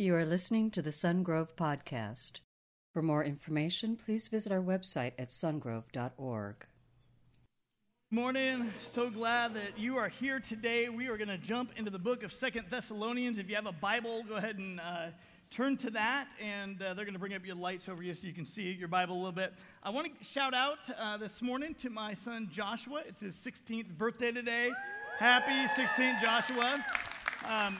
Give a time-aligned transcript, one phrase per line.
[0.00, 2.40] You are listening to the Sungrove Podcast.
[2.94, 6.66] For more information, please visit our website at sungrove.org.
[8.10, 8.72] Morning.
[8.80, 10.88] So glad that you are here today.
[10.88, 13.38] We are going to jump into the book of Second Thessalonians.
[13.38, 15.08] If you have a Bible, go ahead and uh,
[15.50, 18.26] turn to that, and uh, they're going to bring up your lights over you so
[18.26, 19.52] you can see your Bible a little bit.
[19.82, 23.02] I want to shout out uh, this morning to my son Joshua.
[23.06, 24.70] It's his 16th birthday today.
[25.18, 26.82] Happy 16th, Joshua.
[27.46, 27.76] Um,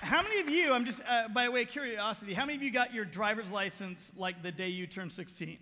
[0.00, 2.70] how many of you, I'm just uh, by way of curiosity, how many of you
[2.70, 5.58] got your driver's license like the day you turned 16?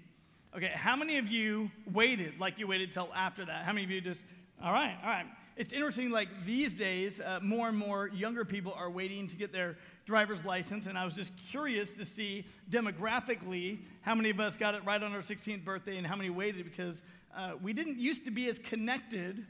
[0.54, 3.64] Okay, how many of you waited like you waited till after that?
[3.64, 4.20] How many of you just,
[4.62, 5.26] all right, all right.
[5.56, 9.52] It's interesting, like these days, uh, more and more younger people are waiting to get
[9.52, 14.58] their driver's license, and I was just curious to see demographically how many of us
[14.58, 17.02] got it right on our 16th birthday and how many waited because
[17.34, 19.46] uh, we didn't used to be as connected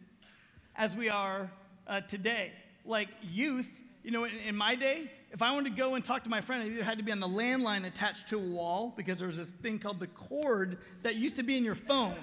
[0.76, 1.50] as we are
[1.88, 2.52] uh, today.
[2.84, 3.68] Like youth,
[4.06, 6.40] you know, in, in, my day, if I wanted to go and talk to my
[6.40, 9.26] friend, it either had to be on the landline attached to a wall because there
[9.26, 12.14] was this thing called the cord that used to be in your phone.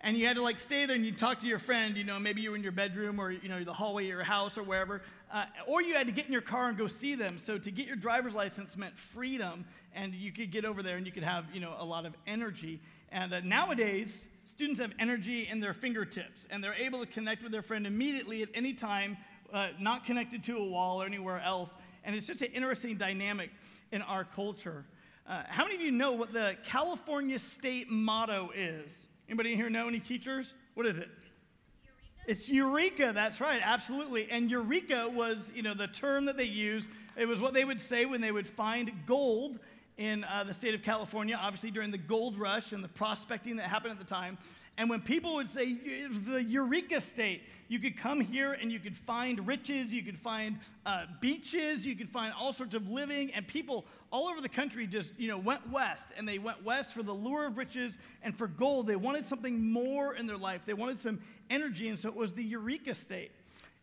[0.00, 2.18] And you had to like stay there and you'd talk to your friend, you know,
[2.18, 4.64] maybe you were in your bedroom or, you know, the hallway of your house or
[4.64, 5.00] wherever.
[5.32, 7.38] Uh, or you had to get in your car and go see them.
[7.38, 11.06] So to get your driver's license meant freedom and you could get over there and
[11.06, 12.80] you could have, you know, a lot of energy.
[13.12, 17.52] And uh, nowadays, students have energy in their fingertips and they're able to connect with
[17.52, 19.16] their friend immediately at any time
[19.52, 21.76] uh, not connected to a wall or anywhere else.
[22.04, 23.50] And it's just an interesting dynamic
[23.92, 24.84] in our culture.
[25.26, 29.08] Uh, how many of you know what the California state motto is?
[29.28, 30.54] Anybody here know any teachers?
[30.74, 31.08] What is it?
[31.08, 32.24] Eureka.
[32.26, 34.30] It's Eureka, that's right, absolutely.
[34.30, 36.88] And Eureka was, you know, the term that they used.
[37.16, 39.58] It was what they would say when they would find gold
[39.98, 43.66] in uh, the state of California, obviously during the gold rush and the prospecting that
[43.66, 44.38] happened at the time.
[44.78, 48.72] And when people would say it was the Eureka state, you could come here and
[48.72, 52.90] you could find riches, you could find uh, beaches, you could find all sorts of
[52.90, 56.64] living, and people all over the country just you know went west, and they went
[56.64, 58.86] west for the lure of riches and for gold.
[58.86, 60.62] They wanted something more in their life.
[60.64, 61.20] They wanted some
[61.50, 63.32] energy, and so it was the Eureka state.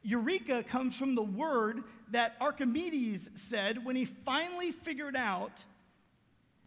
[0.04, 5.64] Eureka comes from the word that Archimedes said when he finally figured out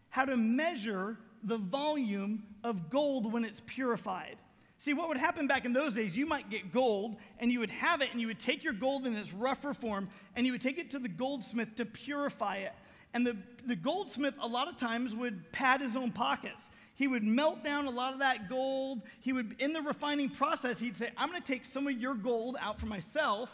[0.09, 4.35] how to measure the volume of gold when it's purified.
[4.79, 7.69] See, what would happen back in those days, you might get gold and you would
[7.69, 10.07] have it and you would take your gold in its rougher form
[10.37, 12.71] and you would take it to the goldsmith to purify it.
[13.13, 13.35] And the,
[13.65, 16.69] the goldsmith, a lot of times, would pad his own pockets.
[16.95, 19.01] He would melt down a lot of that gold.
[19.19, 22.13] He would, in the refining process, he'd say, I'm going to take some of your
[22.13, 23.53] gold out for myself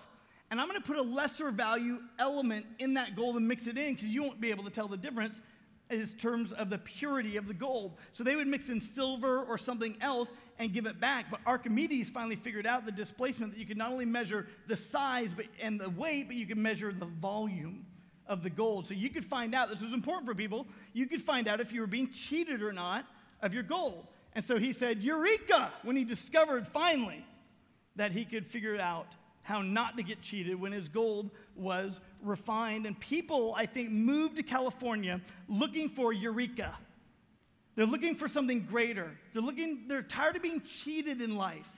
[0.51, 3.79] and I'm going to put a lesser value element in that gold and mix it
[3.79, 5.41] in because you won't be able to tell the difference
[5.89, 7.97] in terms of the purity of the gold.
[8.13, 11.29] So they would mix in silver or something else and give it back.
[11.29, 15.33] But Archimedes finally figured out the displacement that you could not only measure the size
[15.33, 17.85] but, and the weight, but you could measure the volume
[18.27, 18.87] of the gold.
[18.87, 21.71] So you could find out, this was important for people, you could find out if
[21.71, 23.05] you were being cheated or not
[23.41, 24.07] of your gold.
[24.33, 27.23] And so he said, Eureka, when he discovered finally
[27.95, 29.07] that he could figure it out
[29.45, 32.87] how not to get cheated when his gold was refined.
[32.87, 36.75] And people, I think, moved to California looking for Eureka.
[37.75, 39.11] They're looking for something greater.
[39.33, 41.69] They're looking, they're tired of being cheated in life.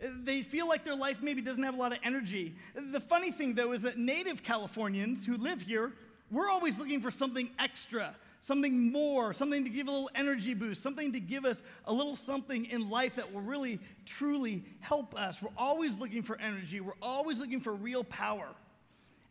[0.00, 2.56] They feel like their life maybe doesn't have a lot of energy.
[2.74, 5.92] The funny thing, though, is that native Californians who live here,
[6.32, 10.82] we're always looking for something extra something more, something to give a little energy boost,
[10.82, 15.40] something to give us a little something in life that will really, truly help us.
[15.40, 18.48] We're always looking for energy, we're always looking for real power.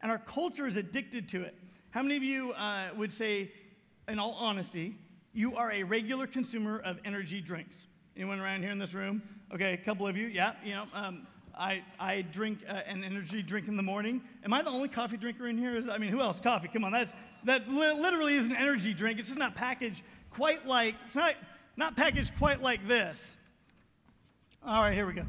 [0.02, 1.54] And our culture is addicted to it.
[1.92, 3.52] How many of you uh, would say,
[4.08, 4.96] in all honesty,
[5.34, 7.86] you are a regular consumer of energy drinks?
[8.16, 9.22] Anyone around here in this room?
[9.54, 10.86] Okay, a couple of you, yeah, you know.
[10.94, 11.28] Um,
[11.58, 14.22] I, I drink uh, an energy drink in the morning.
[14.44, 15.84] Am I the only coffee drinker in here?
[15.92, 16.40] I mean, who else?
[16.40, 16.92] Coffee, come on.
[16.92, 17.14] That's,
[17.46, 19.20] that li- literally is an energy drink.
[19.20, 21.36] It's just not packaged quite like, it's not,
[21.78, 23.36] not packaged quite like this.
[24.66, 25.26] All right, here we go.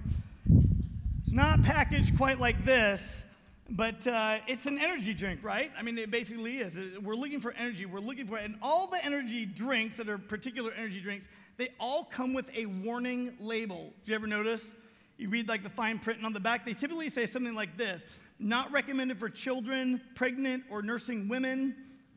[1.23, 3.25] It's not packaged quite like this,
[3.71, 5.73] but uh, it's an energy drink, right?
[5.79, 6.79] I mean, it basically is.
[7.01, 7.87] We're looking for energy.
[7.87, 8.45] We're looking for it.
[8.45, 12.67] And all the energy drinks that are particular energy drinks, they all come with a
[12.67, 13.93] warning label.
[14.05, 14.75] Did you ever notice?
[15.23, 18.05] You read like the fine print on the back, they typically say something like this
[18.41, 21.77] not recommended for children, pregnant, or nursing women,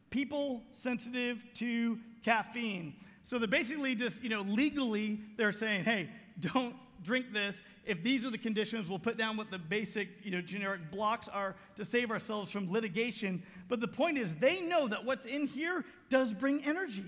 [0.10, 2.96] people sensitive to caffeine.
[3.22, 6.10] So they're basically just, you know, legally, they're saying, hey,
[6.40, 7.62] don't drink this.
[7.86, 11.28] If these are the conditions, we'll put down what the basic, you know, generic blocks
[11.28, 13.44] are to save ourselves from litigation.
[13.68, 17.06] But the point is, they know that what's in here does bring energy.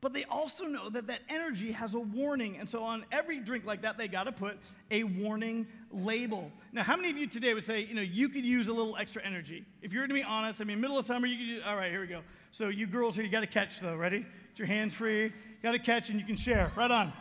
[0.00, 2.56] But they also know that that energy has a warning.
[2.58, 4.58] And so on every drink like that, they got to put
[4.90, 6.50] a warning label.
[6.72, 8.96] Now, how many of you today would say, you know, you could use a little
[8.96, 9.64] extra energy?
[9.82, 11.90] If you're to be honest, I mean, middle of summer, you could use, all right,
[11.90, 12.22] here we go.
[12.50, 14.20] So you girls here, you got to catch though, ready?
[14.20, 15.32] Get your hands free,
[15.62, 16.70] got to catch and you can share.
[16.76, 17.12] Right on.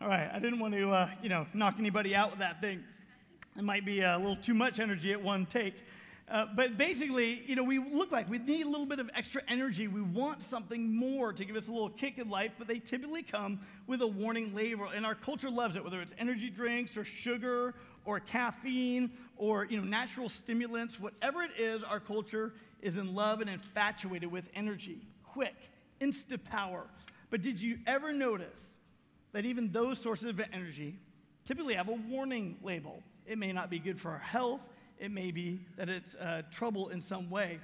[0.00, 2.84] All right, I didn't want to, uh, you know, knock anybody out with that thing.
[3.56, 5.74] It might be a little too much energy at one take.
[6.30, 9.40] Uh, but basically, you know, we look like we need a little bit of extra
[9.48, 9.88] energy.
[9.88, 13.22] We want something more to give us a little kick in life, but they typically
[13.22, 14.88] come with a warning label.
[14.94, 19.78] And our culture loves it, whether it's energy drinks or sugar or caffeine or, you
[19.78, 22.52] know, natural stimulants, whatever it is, our culture
[22.82, 25.00] is in love and infatuated with energy.
[25.22, 25.56] Quick,
[25.98, 26.84] instant power.
[27.30, 28.74] But did you ever notice
[29.32, 30.98] that even those sources of energy
[31.46, 33.02] typically have a warning label?
[33.26, 34.60] It may not be good for our health
[34.98, 37.60] it may be that it's uh, trouble in some way.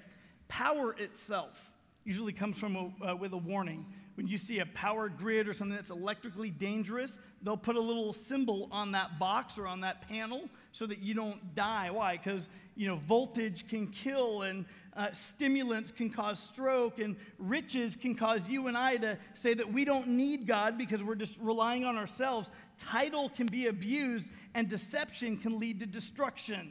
[0.49, 1.71] Power itself
[2.05, 3.87] usually comes from a, uh, with a warning.
[4.15, 8.13] When you see a power grid or something that's electrically dangerous, they'll put a little
[8.13, 11.91] symbol on that box or on that panel so that you don't die.
[11.91, 12.17] Why?
[12.17, 14.67] Because you know voltage can kill, and
[14.97, 19.73] uh, stimulants can cause stroke, and riches can cause you and I to say that
[19.73, 22.53] we don't need God because we're just relying on ourselves.
[22.79, 26.71] Title can be abused, and deception can lead to destruction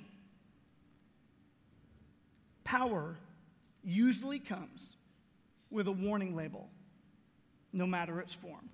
[2.63, 3.15] power
[3.83, 4.98] usually comes
[5.69, 6.69] with a warning label,
[7.71, 8.69] no matter its form.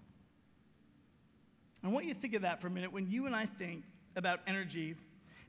[1.84, 3.84] I want you to think of that for a minute when you and I think
[4.16, 4.96] about energy,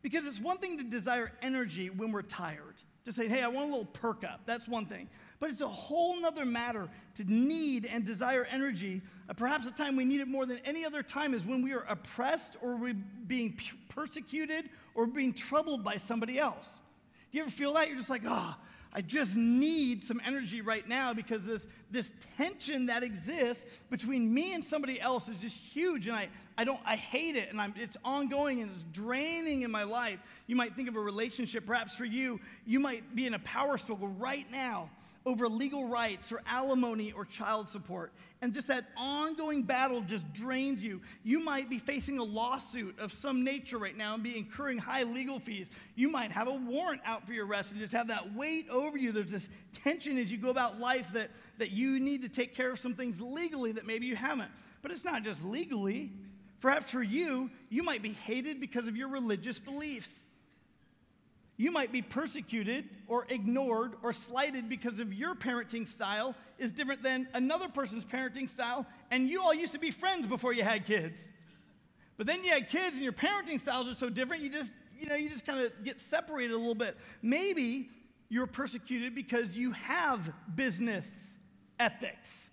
[0.03, 3.69] because it's one thing to desire energy when we're tired, to say, hey, I want
[3.69, 4.43] a little perk up.
[4.47, 5.09] That's one thing.
[5.41, 9.01] But it's a whole nother matter to need and desire energy.
[9.29, 11.73] Uh, perhaps the time we need it more than any other time is when we
[11.73, 12.95] are oppressed or we're
[13.27, 13.59] being
[13.89, 16.83] persecuted or being troubled by somebody else.
[17.31, 17.89] Do you ever feel that?
[17.89, 18.55] You're just like, oh,
[18.93, 24.53] I just need some energy right now because this, this tension that exists between me
[24.53, 26.09] and somebody else is just huge.
[26.09, 26.29] And I,
[26.59, 27.51] I don't, I hate it.
[27.51, 30.19] And I'm, it's ongoing and it's draining in my life.
[30.49, 33.79] You might think of a relationship, perhaps for you, you might be in a power
[33.79, 34.91] struggle right now
[35.25, 38.13] over legal rights or alimony or child support.
[38.43, 41.03] And just that ongoing battle just drains you.
[41.23, 45.03] You might be facing a lawsuit of some nature right now and be incurring high
[45.03, 45.71] legal fees.
[45.95, 48.97] You might have a warrant out for your arrest and just have that weight over
[48.97, 49.13] you.
[49.13, 49.51] There's this
[49.85, 52.95] tension as you go about life that, that you need to take care of some
[52.95, 54.51] things legally that maybe you haven't.
[54.81, 56.11] But it's not just legally.
[56.63, 60.23] Perhaps for you, you might be hated because of your religious beliefs.
[61.61, 67.03] You might be persecuted or ignored or slighted because of your parenting style is different
[67.03, 70.87] than another person's parenting style, and you all used to be friends before you had
[70.87, 71.29] kids.
[72.17, 75.07] But then you had kids and your parenting styles are so different, you just, you
[75.07, 76.97] know, you just kind of get separated a little bit.
[77.21, 77.91] Maybe
[78.31, 81.05] you're persecuted because you have business
[81.79, 82.49] ethics.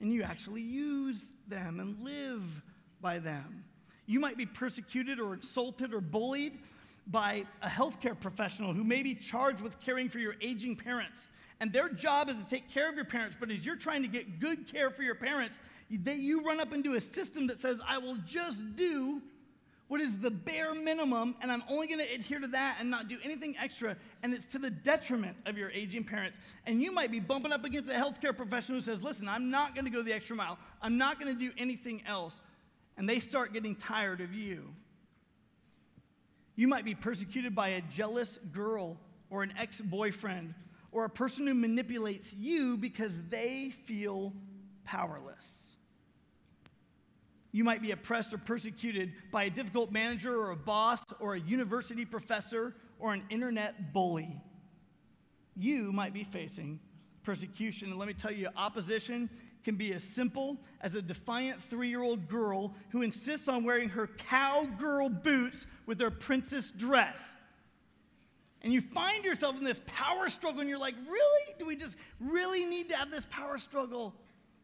[0.00, 2.62] And you actually use them and live
[2.98, 3.66] by them.
[4.10, 6.58] You might be persecuted or insulted or bullied
[7.06, 11.28] by a healthcare professional who may be charged with caring for your aging parents.
[11.60, 14.08] And their job is to take care of your parents, but as you're trying to
[14.08, 17.80] get good care for your parents, they, you run up into a system that says,
[17.86, 19.22] I will just do
[19.86, 23.16] what is the bare minimum, and I'm only to adhere to that and not do
[23.22, 26.36] anything extra, and it's to the detriment of your aging parents.
[26.66, 29.76] And you might be bumping up against a healthcare professional who says, Listen, I'm not
[29.84, 32.40] to go the extra mile, I'm not to do anything else
[33.00, 34.62] and they start getting tired of you.
[36.54, 38.98] You might be persecuted by a jealous girl
[39.30, 40.52] or an ex boyfriend
[40.92, 44.34] or a person who manipulates you because they feel
[44.84, 45.76] powerless.
[47.52, 51.40] You might be oppressed or persecuted by a difficult manager or a boss or a
[51.40, 54.36] university professor or an internet bully.
[55.56, 56.80] You might be facing
[57.22, 57.88] persecution.
[57.88, 59.30] And let me tell you, opposition
[59.64, 63.90] can be as simple as a defiant three year old girl who insists on wearing
[63.90, 67.18] her cowgirl boots with her princess dress.
[68.62, 71.54] And you find yourself in this power struggle, and you're like, really?
[71.58, 74.14] Do we just really need to have this power struggle?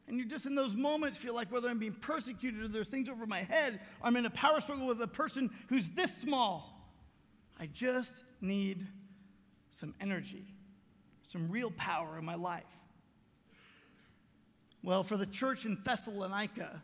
[0.06, 3.08] And you're just in those moments feel like whether I'm being persecuted or there's things
[3.08, 6.72] over my head, I'm in a power struggle with a person who's this small.
[7.58, 8.86] I just need
[9.70, 10.46] some energy,
[11.26, 12.64] some real power in my life.
[14.86, 16.80] Well, for the church in Thessalonica,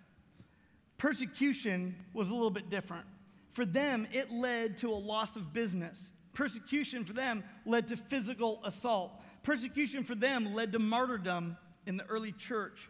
[0.99, 3.05] persecution was a little bit different.
[3.53, 6.11] For them, it led to a loss of business.
[6.35, 9.23] Persecution for them led to physical assault.
[9.45, 11.57] Persecution for them led to martyrdom
[11.87, 12.89] in the early church.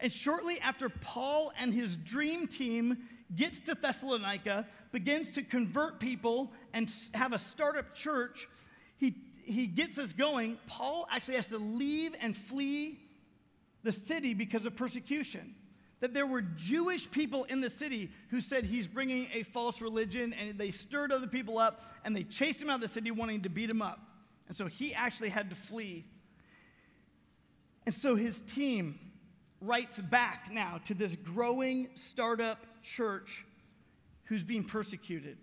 [0.00, 2.96] And shortly after Paul and his dream team
[3.36, 8.48] gets to Thessalonica, begins to convert people and have a startup church,
[8.96, 10.56] he, he gets us going.
[10.66, 13.03] Paul actually has to leave and flee
[13.84, 15.54] the city because of persecution.
[16.00, 20.34] That there were Jewish people in the city who said he's bringing a false religion,
[20.34, 23.42] and they stirred other people up and they chased him out of the city wanting
[23.42, 24.00] to beat him up.
[24.48, 26.04] And so he actually had to flee.
[27.86, 28.98] And so his team
[29.60, 33.44] writes back now to this growing startup church
[34.24, 35.38] who's being persecuted.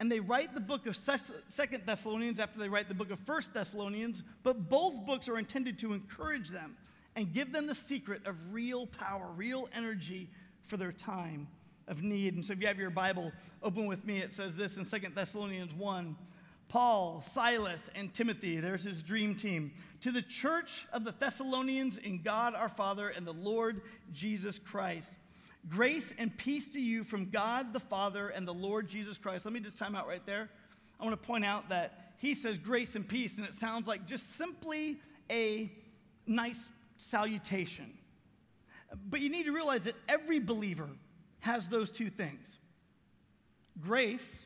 [0.00, 3.52] And they write the book of Second Thessalonians after they write the book of First
[3.52, 6.76] Thessalonians, but both books are intended to encourage them
[7.16, 10.28] and give them the secret of real power, real energy
[10.64, 11.48] for their time
[11.88, 12.34] of need.
[12.34, 15.14] And so if you have your Bible open with me, it says this in Second
[15.14, 16.16] Thessalonians 1
[16.68, 22.22] Paul, Silas, and Timothy, there's his dream team, to the church of the Thessalonians in
[22.22, 25.12] God our Father and the Lord Jesus Christ.
[25.68, 29.44] Grace and peace to you from God the Father and the Lord Jesus Christ.
[29.44, 30.48] Let me just time out right there.
[31.00, 34.06] I want to point out that he says grace and peace, and it sounds like
[34.06, 35.72] just simply a
[36.24, 36.68] nice
[37.00, 37.92] salutation.
[39.08, 40.88] But you need to realize that every believer
[41.40, 42.58] has those two things
[43.80, 44.44] grace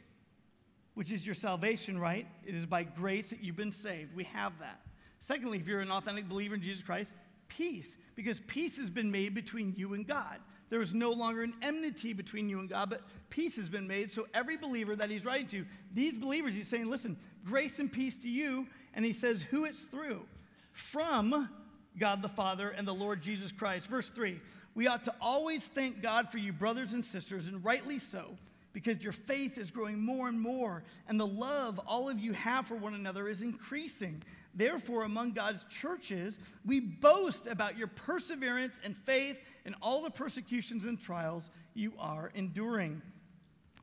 [0.95, 2.27] which is your salvation, right?
[2.47, 4.15] It is by grace that you've been saved.
[4.15, 4.81] We have that.
[5.19, 7.15] Secondly, if you're an authentic believer in Jesus Christ,
[7.49, 10.39] peace, because peace has been made between you and God.
[10.71, 14.11] There is no longer an enmity between you and God, but peace has been made.
[14.11, 18.19] So every believer that he's writing to, these believers, he's saying, listen, grace and peace
[18.21, 18.67] to you.
[18.95, 20.25] And he says who it's through
[20.73, 21.49] from
[21.99, 23.89] God the Father and the Lord Jesus Christ.
[23.89, 24.41] Verse 3
[24.75, 28.37] We ought to always thank God for you, brothers and sisters, and rightly so
[28.75, 32.67] because your faith is growing more and more, and the love all of you have
[32.67, 34.21] for one another is increasing.
[34.53, 40.85] Therefore, among God's churches, we boast about your perseverance and faith in all the persecutions
[40.85, 43.01] and trials you are enduring.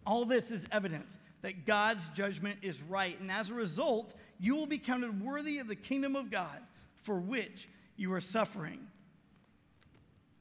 [0.06, 4.68] All this is evidence that God's judgment is right, and as a result, you will
[4.68, 6.60] be counted worthy of the kingdom of God
[7.02, 7.68] for which
[8.02, 8.80] you are suffering.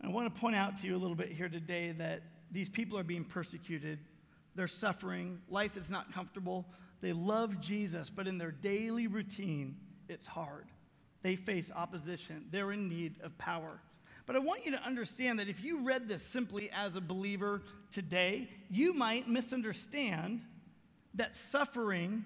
[0.03, 2.99] I want to point out to you a little bit here today that these people
[2.99, 3.99] are being persecuted
[4.55, 5.41] they're suffering.
[5.49, 6.67] Life is not comfortable.
[7.01, 9.77] They love Jesus, but in their daily routine,
[10.09, 10.67] it's hard.
[11.23, 12.47] They face opposition.
[12.51, 13.81] They're in need of power.
[14.27, 17.63] But I want you to understand that if you read this simply as a believer
[17.91, 20.43] today, you might misunderstand
[21.15, 22.25] that suffering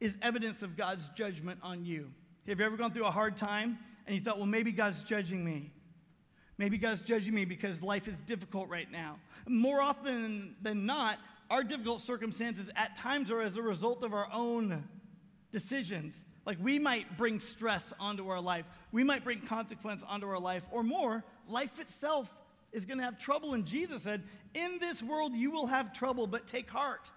[0.00, 2.10] is evidence of God's judgment on you.
[2.46, 5.44] Have you ever gone through a hard time and you thought, well, maybe God's judging
[5.44, 5.72] me?
[6.58, 9.18] Maybe God's judging me because life is difficult right now.
[9.48, 11.18] More often than not,
[11.50, 14.84] our difficult circumstances at times are as a result of our own
[15.52, 16.24] decisions.
[16.46, 20.62] Like we might bring stress onto our life, we might bring consequence onto our life,
[20.70, 22.32] or more, life itself
[22.72, 23.54] is going to have trouble.
[23.54, 24.22] And Jesus said,
[24.54, 27.10] In this world you will have trouble, but take heart.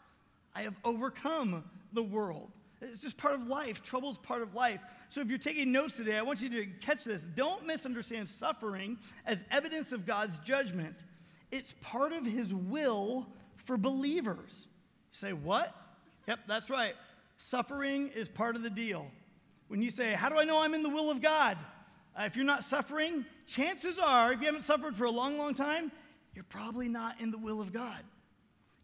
[0.55, 1.63] I have overcome
[1.93, 2.51] the world.
[2.81, 3.83] It's just part of life.
[3.83, 4.81] Trouble is part of life.
[5.09, 7.23] So if you're taking notes today, I want you to catch this.
[7.23, 10.95] Don't misunderstand suffering as evidence of God's judgment.
[11.51, 14.67] It's part of his will for believers.
[15.13, 15.73] You say, what?
[16.27, 16.95] Yep, that's right.
[17.37, 19.07] Suffering is part of the deal.
[19.67, 21.57] When you say, How do I know I'm in the will of God?
[22.17, 25.53] Uh, if you're not suffering, chances are, if you haven't suffered for a long, long
[25.53, 25.91] time,
[26.33, 27.99] you're probably not in the will of God.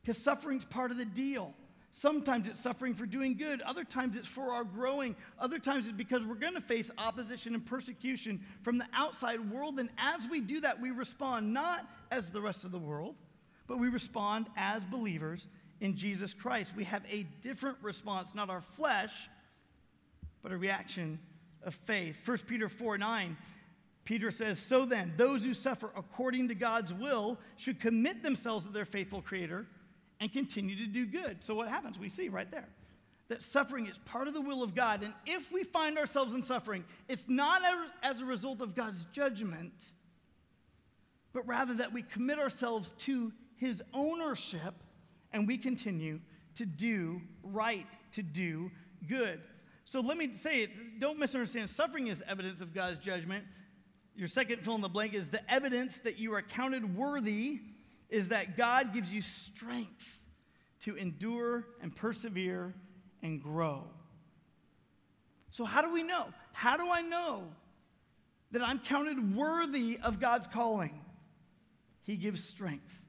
[0.02, 1.54] Because suffering's part of the deal.
[1.96, 3.62] Sometimes it's suffering for doing good.
[3.62, 5.16] Other times it's for our growing.
[5.38, 9.78] Other times it's because we're going to face opposition and persecution from the outside world.
[9.78, 13.14] And as we do that, we respond not as the rest of the world,
[13.68, 15.48] but we respond as believers
[15.82, 16.74] in Jesus Christ.
[16.76, 19.30] We have a different response, not our flesh,
[20.42, 21.20] but a reaction
[21.62, 22.28] of faith.
[22.28, 23.38] 1 Peter 4 9.
[24.04, 28.72] Peter says, So then, those who suffer according to God's will should commit themselves to
[28.72, 29.68] their faithful Creator
[30.24, 31.44] and continue to do good.
[31.44, 32.00] So, what happens?
[32.00, 32.70] We see right there
[33.28, 35.04] that suffering is part of the will of God.
[35.04, 37.62] And if we find ourselves in suffering, it's not
[38.02, 39.92] as a result of God's judgment,
[41.34, 44.74] but rather that we commit ourselves to His ownership
[45.34, 46.22] and we continue
[46.56, 48.72] to do right, to do
[49.08, 49.42] good.
[49.84, 51.70] So let me say it, don't misunderstand.
[51.70, 53.44] Suffering is evidence of God's judgment.
[54.16, 57.60] Your second fill in the blank is the evidence that you are counted worthy
[58.14, 60.24] is that God gives you strength
[60.82, 62.76] to endure and persevere
[63.24, 63.86] and grow.
[65.50, 66.28] So, how do we know?
[66.52, 67.48] How do I know
[68.52, 71.02] that I'm counted worthy of God's calling?
[72.04, 73.02] He gives strength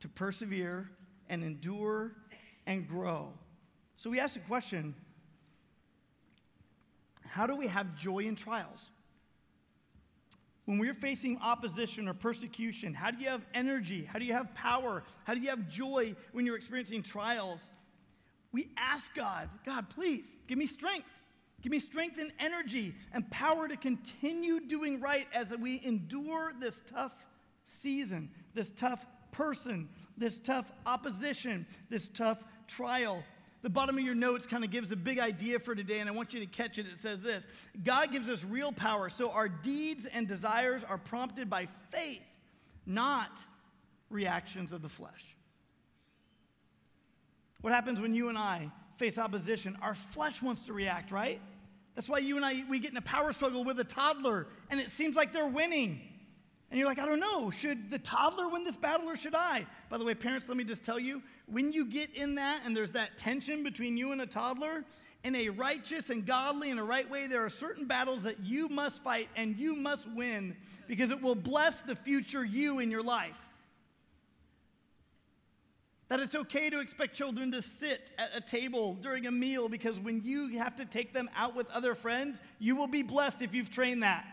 [0.00, 0.90] to persevere
[1.28, 2.12] and endure
[2.66, 3.34] and grow.
[3.98, 4.94] So, we ask the question
[7.26, 8.90] how do we have joy in trials?
[10.66, 14.04] When we're facing opposition or persecution, how do you have energy?
[14.04, 15.02] How do you have power?
[15.24, 17.70] How do you have joy when you're experiencing trials?
[18.52, 21.10] We ask God, God, please give me strength.
[21.62, 26.82] Give me strength and energy and power to continue doing right as we endure this
[26.86, 27.12] tough
[27.64, 33.22] season, this tough person, this tough opposition, this tough trial.
[33.62, 36.12] The bottom of your notes kind of gives a big idea for today, and I
[36.12, 36.86] want you to catch it.
[36.86, 37.46] It says this
[37.84, 42.26] God gives us real power, so our deeds and desires are prompted by faith,
[42.86, 43.44] not
[44.08, 45.36] reactions of the flesh.
[47.60, 49.76] What happens when you and I face opposition?
[49.82, 51.40] Our flesh wants to react, right?
[51.94, 54.80] That's why you and I, we get in a power struggle with a toddler, and
[54.80, 56.00] it seems like they're winning.
[56.70, 59.66] And you're like, I don't know, should the toddler win this battle or should I?
[59.88, 62.76] By the way, parents, let me just tell you when you get in that and
[62.76, 64.84] there's that tension between you and a toddler,
[65.24, 68.68] in a righteous and godly and a right way, there are certain battles that you
[68.68, 73.02] must fight and you must win because it will bless the future you in your
[73.02, 73.36] life.
[76.08, 80.00] That it's okay to expect children to sit at a table during a meal because
[80.00, 83.54] when you have to take them out with other friends, you will be blessed if
[83.54, 84.24] you've trained that.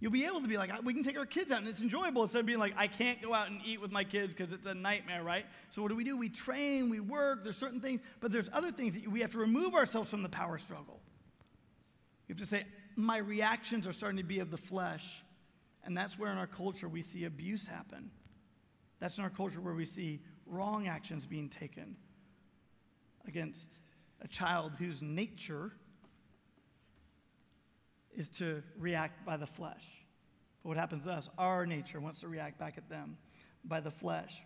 [0.00, 2.22] You'll be able to be like, we can take our kids out and it's enjoyable
[2.22, 4.66] instead of being like, I can't go out and eat with my kids because it's
[4.66, 5.44] a nightmare, right?
[5.70, 6.16] So, what do we do?
[6.16, 9.38] We train, we work, there's certain things, but there's other things that we have to
[9.38, 11.00] remove ourselves from the power struggle.
[12.28, 12.64] You have to say,
[12.96, 15.22] my reactions are starting to be of the flesh.
[15.84, 18.10] And that's where in our culture we see abuse happen.
[19.00, 21.96] That's in our culture where we see wrong actions being taken
[23.26, 23.80] against
[24.22, 25.72] a child whose nature
[28.16, 29.84] is to react by the flesh.
[30.62, 31.28] But what happens to us?
[31.38, 33.16] Our nature wants to react back at them
[33.64, 34.42] by the flesh.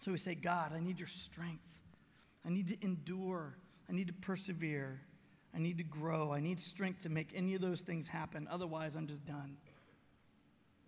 [0.00, 1.80] So we say, God, I need your strength.
[2.44, 3.56] I need to endure.
[3.88, 5.00] I need to persevere.
[5.54, 6.32] I need to grow.
[6.32, 8.48] I need strength to make any of those things happen.
[8.50, 9.56] Otherwise, I'm just done.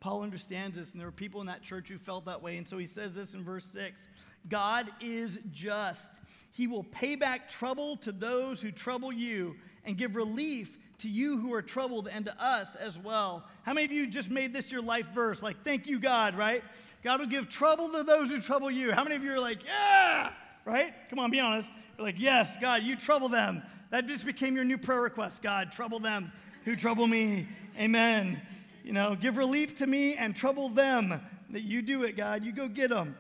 [0.00, 2.58] Paul understands this, and there were people in that church who felt that way.
[2.58, 4.08] And so he says this in verse 6
[4.48, 6.20] God is just.
[6.52, 11.38] He will pay back trouble to those who trouble you and give relief to you
[11.38, 13.44] who are troubled and to us as well.
[13.62, 15.42] How many of you just made this your life verse?
[15.42, 16.62] Like, thank you, God, right?
[17.04, 18.92] God will give trouble to those who trouble you.
[18.92, 20.32] How many of you are like, yeah,
[20.64, 20.94] right?
[21.10, 21.70] Come on, be honest.
[21.96, 23.62] You're like, yes, God, you trouble them.
[23.90, 25.42] That just became your new prayer request.
[25.42, 26.32] God, trouble them
[26.64, 27.46] who trouble me.
[27.78, 28.40] Amen.
[28.84, 31.21] You know, give relief to me and trouble them.
[31.50, 32.44] That you do it, God.
[32.44, 33.16] You go get them.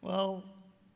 [0.00, 0.44] Well,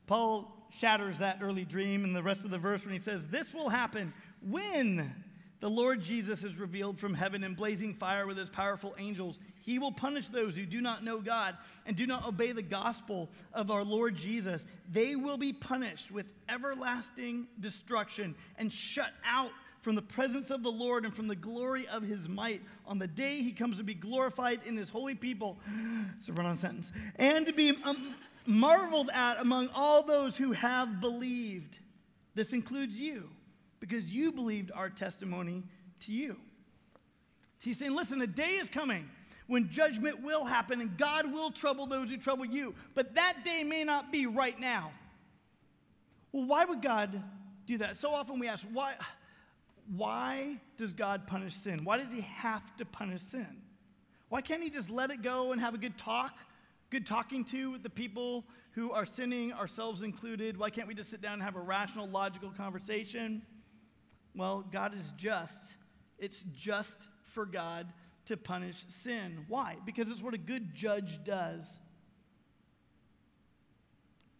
[0.07, 3.53] Paul shatters that early dream in the rest of the verse when he says, This
[3.53, 5.13] will happen when
[5.61, 9.39] the Lord Jesus is revealed from heaven in blazing fire with his powerful angels.
[9.61, 13.29] He will punish those who do not know God and do not obey the gospel
[13.53, 14.65] of our Lord Jesus.
[14.91, 20.71] They will be punished with everlasting destruction and shut out from the presence of the
[20.71, 23.93] Lord and from the glory of his might on the day he comes to be
[23.93, 25.59] glorified in his holy people.
[26.19, 26.91] It's a run on sentence.
[27.15, 31.79] And to be um, marveled at among all those who have believed.
[32.35, 33.29] This includes you,
[33.81, 35.63] because you believed our testimony
[36.01, 36.37] to you.
[37.59, 39.09] He's saying, listen, a day is coming
[39.47, 42.73] when judgment will happen and God will trouble those who trouble you.
[42.95, 44.93] But that day may not be right now.
[46.31, 47.21] Well, why would God
[47.65, 47.97] do that?
[47.97, 48.95] So often we ask, why?
[49.95, 51.81] why does God punish sin?
[51.83, 53.47] Why does he have to punish sin?
[54.29, 56.37] Why can't he just let it go and have a good talk,
[56.89, 60.57] good talking to with the people who are sinning, ourselves included?
[60.57, 63.41] Why can't we just sit down and have a rational, logical conversation?
[64.35, 65.75] Well, God is just.
[66.19, 67.87] It's just for God
[68.25, 69.45] to punish sin.
[69.47, 69.77] Why?
[69.85, 71.79] Because it's what a good judge does.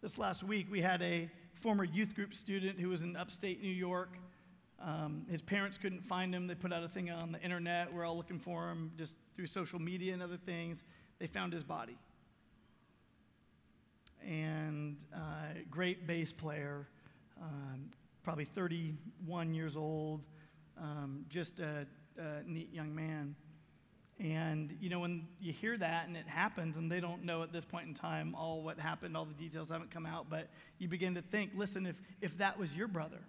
[0.00, 3.68] This last week, we had a former youth group student who was in upstate New
[3.68, 4.18] York
[4.84, 6.46] um, his parents couldn't find him.
[6.46, 7.92] They put out a thing on the internet.
[7.92, 10.82] We're all looking for him just through social media and other things.
[11.20, 11.96] They found his body.
[14.26, 16.88] And uh, great bass player,
[17.40, 17.90] um,
[18.22, 20.22] probably 31 years old,
[20.80, 21.86] um, just a,
[22.18, 23.34] a neat young man.
[24.20, 27.52] And, you know, when you hear that and it happens, and they don't know at
[27.52, 30.86] this point in time all what happened, all the details haven't come out, but you
[30.86, 33.20] begin to think listen, if, if that was your brother,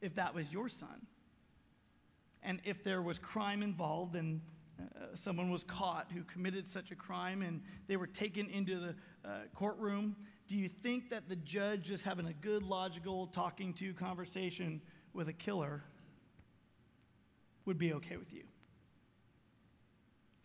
[0.00, 1.06] if that was your son.
[2.42, 4.40] And if there was crime involved and
[4.78, 8.94] uh, someone was caught who committed such a crime and they were taken into the
[9.28, 10.14] uh, courtroom,
[10.48, 14.80] do you think that the judge just having a good, logical, talking to conversation
[15.12, 15.82] with a killer
[17.64, 18.44] would be okay with you?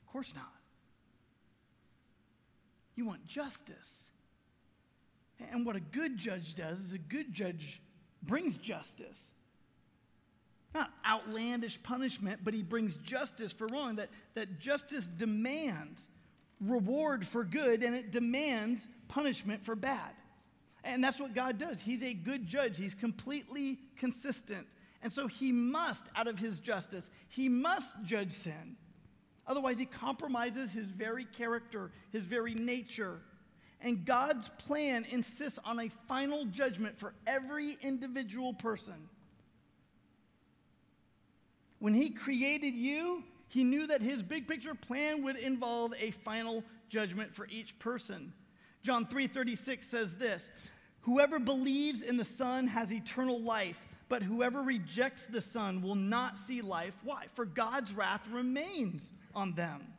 [0.02, 0.54] Of course not.
[2.96, 4.10] You want justice.
[5.52, 7.82] And what a good judge does is a good judge
[8.24, 9.32] brings justice.
[10.74, 13.98] Not outlandish punishment, but he brings justice for wrong.
[13.98, 16.10] That, that justice demands
[16.62, 20.12] reward for good and it demands punishment for bad.
[20.84, 21.82] And that's what God does.
[21.82, 24.68] He's a good judge, He's completely consistent.
[25.04, 28.76] And so he must, out of his justice, he must judge sin.
[29.48, 33.20] Otherwise, he compromises his very character, his very nature.
[33.82, 39.10] And God's plan insists on a final judgment for every individual person.
[41.80, 46.64] When he created you, he knew that his big picture plan would involve a final
[46.88, 48.34] judgment for each person.
[48.82, 50.50] John 3:36 says this,
[51.02, 56.38] "Whoever believes in the Son has eternal life, but whoever rejects the Son will not
[56.38, 56.94] see life.
[57.04, 57.28] Why?
[57.34, 59.94] For God's wrath remains on them."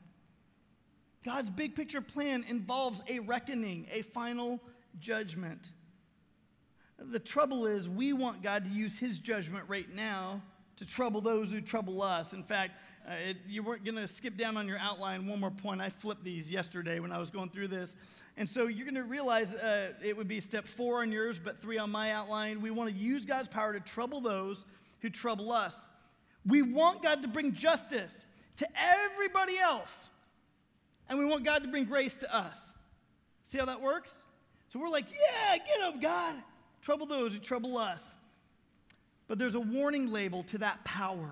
[1.22, 4.60] God's big picture plan involves a reckoning, a final
[4.98, 5.70] judgment.
[6.98, 10.42] The trouble is, we want God to use his judgment right now
[10.76, 12.32] to trouble those who trouble us.
[12.32, 15.50] In fact, uh, it, you weren't going to skip down on your outline one more
[15.50, 15.80] point.
[15.80, 17.94] I flipped these yesterday when I was going through this.
[18.36, 21.60] And so you're going to realize uh, it would be step four on yours, but
[21.60, 22.62] three on my outline.
[22.62, 24.64] We want to use God's power to trouble those
[25.00, 25.86] who trouble us.
[26.46, 28.16] We want God to bring justice
[28.56, 30.08] to everybody else,
[31.08, 32.72] and we want God to bring grace to us.
[33.42, 34.16] See how that works?
[34.68, 36.36] So we're like, yeah, get up, God.
[36.80, 38.14] Trouble those who trouble us.
[39.28, 41.30] But there's a warning label to that power.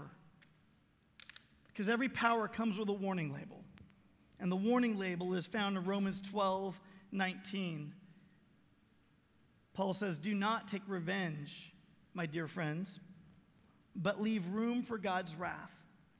[1.73, 3.63] Because every power comes with a warning label.
[4.39, 6.81] And the warning label is found in Romans 12
[7.13, 7.93] 19.
[9.75, 11.73] Paul says, Do not take revenge,
[12.15, 13.01] my dear friends,
[13.97, 15.73] but leave room for God's wrath.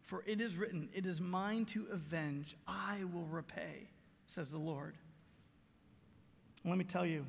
[0.03, 3.89] For it is written, It is mine to avenge, I will repay,
[4.27, 4.97] says the Lord.
[6.65, 7.25] let me tell you,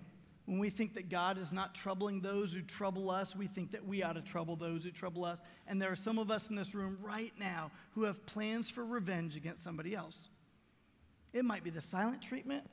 [0.51, 3.87] when we think that God is not troubling those who trouble us, we think that
[3.87, 5.39] we ought to trouble those who trouble us.
[5.65, 8.83] And there are some of us in this room right now who have plans for
[8.83, 10.27] revenge against somebody else.
[11.31, 12.65] It might be the silent treatment,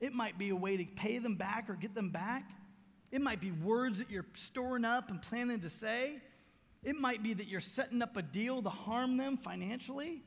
[0.00, 2.50] it might be a way to pay them back or get them back.
[3.12, 6.22] It might be words that you're storing up and planning to say.
[6.82, 10.22] It might be that you're setting up a deal to harm them financially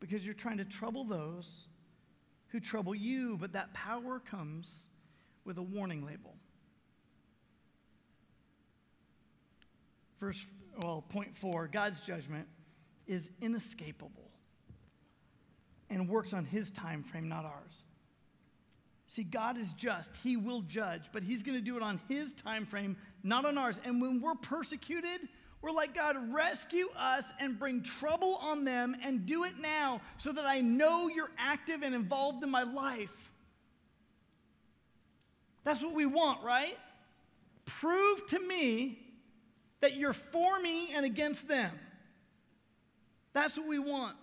[0.00, 1.68] because you're trying to trouble those
[2.50, 4.86] who trouble you, but that power comes
[5.44, 6.34] with a warning label.
[10.18, 10.44] Verse,
[10.78, 12.46] well, point four God's judgment
[13.06, 14.30] is inescapable
[15.88, 17.84] and works on his time frame, not ours.
[19.06, 20.16] See, God is just.
[20.18, 23.58] He will judge, but he's going to do it on his time frame, not on
[23.58, 23.80] ours.
[23.84, 25.20] And when we're persecuted,
[25.62, 30.32] we're like, God, rescue us and bring trouble on them and do it now so
[30.32, 33.30] that I know you're active and involved in my life.
[35.64, 36.78] That's what we want, right?
[37.66, 38.98] Prove to me
[39.80, 41.72] that you're for me and against them.
[43.34, 44.16] That's what we want.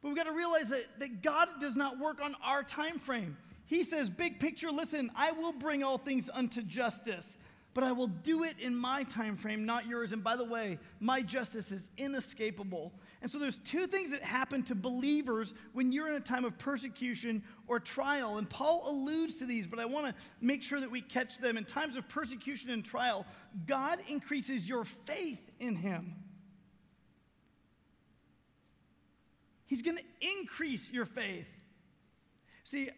[0.00, 3.36] But we've got to realize that, that God does not work on our time frame.
[3.66, 7.36] He says, big picture, listen, I will bring all things unto justice
[7.72, 10.12] but I will do it in my time frame, not yours.
[10.12, 12.92] And by the way, my justice is inescapable.
[13.22, 16.58] And so there's two things that happen to believers when you're in a time of
[16.58, 18.38] persecution or trial.
[18.38, 21.56] And Paul alludes to these, but I want to make sure that we catch them.
[21.56, 23.24] In times of persecution and trial,
[23.66, 26.16] God increases your faith in him.
[29.66, 31.48] He's going to increase your faith.
[32.64, 32.90] See,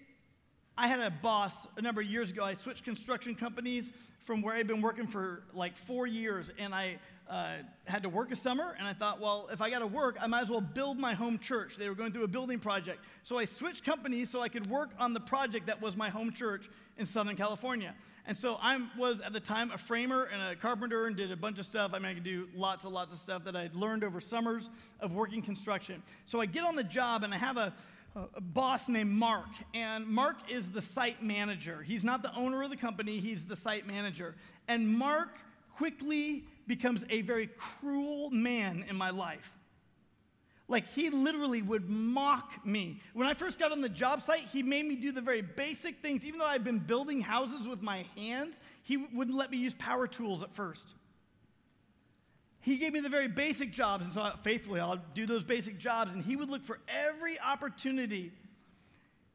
[0.79, 2.43] I had a boss a number of years ago.
[2.43, 3.93] I switched construction companies
[4.25, 8.31] from where I'd been working for like four years, and I uh, had to work
[8.31, 8.75] a summer.
[8.79, 11.15] And I thought, well, if I got to work, I might as well build my
[11.15, 11.77] home church.
[11.77, 14.91] They were going through a building project, so I switched companies so I could work
[14.99, 17.95] on the project that was my home church in Southern California.
[18.25, 21.37] And so I was at the time a framer and a carpenter and did a
[21.37, 21.91] bunch of stuff.
[21.93, 24.71] I mean, I could do lots and lots of stuff that I'd learned over summers
[25.01, 26.03] of working construction.
[26.25, 27.75] So I get on the job and I have a
[28.15, 31.83] a boss named Mark, and Mark is the site manager.
[31.83, 34.35] He's not the owner of the company, he's the site manager.
[34.69, 35.39] And Mark
[35.77, 39.53] quickly becomes a very cruel man in my life.
[40.69, 43.01] Like, he literally would mock me.
[43.15, 46.01] When I first got on the job site, he made me do the very basic
[46.01, 46.25] things.
[46.25, 50.07] Even though I'd been building houses with my hands, he wouldn't let me use power
[50.07, 50.95] tools at first.
[52.63, 56.13] He gave me the very basic jobs, and so faithfully I'll do those basic jobs.
[56.13, 58.33] And he would look for every opportunity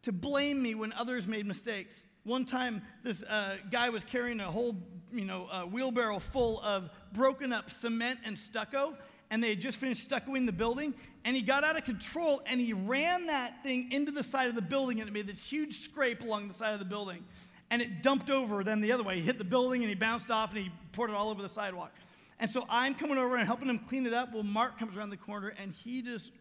[0.04, 2.06] to blame me when others made mistakes.
[2.24, 4.78] One time, this uh, guy was carrying a whole,
[5.13, 8.98] you know, uh, wheelbarrow full of broken up cement and stucco,
[9.30, 10.94] and they had just finished stuccoing the building.
[11.26, 14.56] And he got out of control, and he ran that thing into the side of
[14.56, 17.26] the building, and it made this huge scrape along the side of the building.
[17.70, 19.16] And it dumped over then the other way.
[19.16, 21.50] He hit the building, and he bounced off, and he poured it all over the
[21.50, 21.92] sidewalk.
[22.39, 24.34] And so I'm coming over and helping him clean it up.
[24.34, 26.32] Well, Mark comes around the corner and he just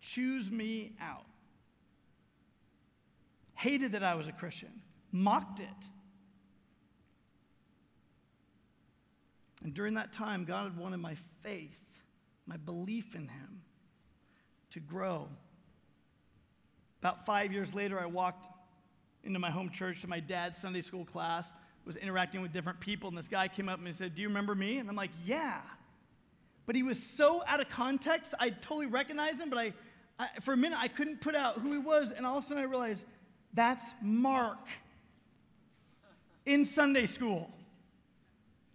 [0.00, 1.24] chews me out.
[3.54, 4.70] Hated that I was a Christian,
[5.10, 5.88] mocked it.
[9.64, 11.80] And during that time, God had wanted my faith,
[12.46, 13.62] my belief in Him,
[14.70, 15.28] to grow.
[17.00, 18.46] About five years later, I walked
[19.24, 21.52] into my home church to my dad's Sunday school class,
[21.88, 24.28] was interacting with different people, and this guy came up and he said, Do you
[24.28, 24.78] remember me?
[24.78, 25.60] And I'm like, Yeah.
[26.66, 29.72] But he was so out of context, I totally recognized him, but I,
[30.18, 32.46] I for a minute, I couldn't put out who he was, and all of a
[32.46, 33.06] sudden I realized,
[33.54, 34.58] that's Mark
[36.44, 37.50] in Sunday school.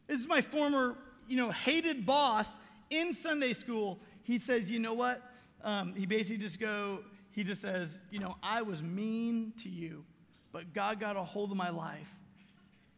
[0.07, 0.95] This is my former,
[1.27, 3.99] you know, hated boss in Sunday school.
[4.23, 5.21] He says, you know what?
[5.63, 6.99] Um, he basically just go,
[7.31, 10.03] he just says, you know, I was mean to you,
[10.51, 12.11] but God got a hold of my life,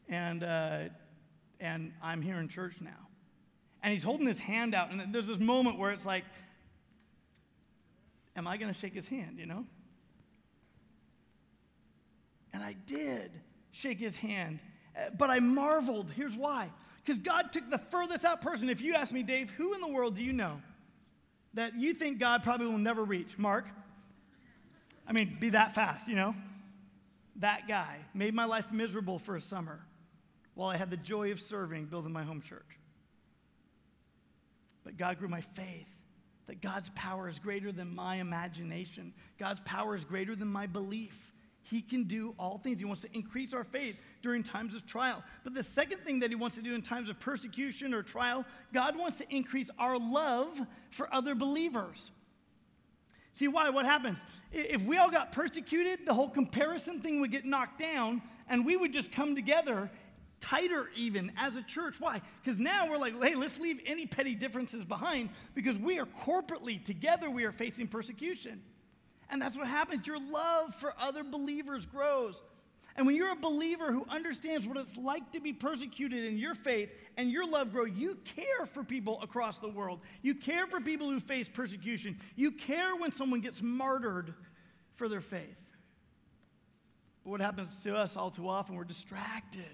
[0.10, 0.80] and uh,
[1.60, 2.92] and I'm here in church now.
[3.82, 6.24] And he's holding his hand out, and there's this moment where it's like,
[8.36, 9.38] am I going to shake his hand?
[9.40, 9.66] You know?
[12.54, 13.32] And I did
[13.72, 14.60] shake his hand,
[14.98, 16.12] uh, but I marveled.
[16.16, 16.70] Here's why
[17.04, 18.70] because God took the furthest out person.
[18.70, 20.60] If you ask me, Dave, who in the world do you know
[21.54, 23.38] that you think God probably will never reach?
[23.38, 23.68] Mark?
[25.08, 26.34] I mean, be that fast, you know?
[27.38, 29.82] That guy made my life miserable for a summer
[30.56, 32.80] while I had the joy of serving, building my home church.
[34.84, 35.88] But God grew my faith
[36.48, 41.32] that God's power is greater than my imagination, God's power is greater than my belief.
[41.64, 42.78] He can do all things.
[42.78, 45.24] He wants to increase our faith during times of trial.
[45.44, 48.46] But the second thing that He wants to do in times of persecution or trial,
[48.72, 52.12] God wants to increase our love for other believers.
[53.34, 53.72] See why?
[53.72, 54.24] What happens?
[54.52, 58.78] If we all got persecuted, the whole comparison thing would get knocked down and we
[58.78, 59.90] would just come together
[60.46, 62.00] tighter even as a church.
[62.00, 62.22] Why?
[62.44, 66.84] Because now we're like, hey, let's leave any petty differences behind because we are corporately
[66.84, 68.62] together, we are facing persecution.
[69.30, 70.06] And that's what happens.
[70.06, 72.42] Your love for other believers grows.
[72.96, 76.56] And when you're a believer who understands what it's like to be persecuted in your
[76.56, 80.00] faith and your love grow, you care for people across the world.
[80.22, 82.18] You care for people who face persecution.
[82.36, 84.34] You care when someone gets martyred
[84.94, 85.58] for their faith.
[87.24, 89.66] But what happens to us all too often, we're distracted.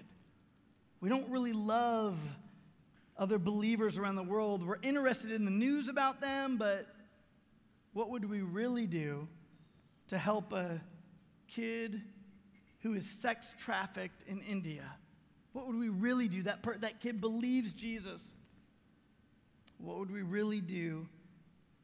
[1.02, 2.16] We don't really love
[3.18, 4.64] other believers around the world.
[4.64, 6.86] We're interested in the news about them, but
[7.92, 9.26] what would we really do
[10.08, 10.80] to help a
[11.48, 12.00] kid
[12.82, 14.84] who is sex trafficked in India?
[15.52, 16.44] What would we really do?
[16.44, 18.32] That, per- that kid believes Jesus.
[19.78, 21.08] What would we really do